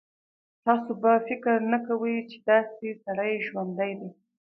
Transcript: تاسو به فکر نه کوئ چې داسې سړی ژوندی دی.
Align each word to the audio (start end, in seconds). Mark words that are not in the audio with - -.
تاسو 0.65 0.91
به 1.01 1.11
فکر 1.27 1.55
نه 1.71 1.79
کوئ 1.85 2.15
چې 2.29 2.37
داسې 2.49 2.87
سړی 3.03 3.33
ژوندی 3.45 3.91
دی. 3.99 4.09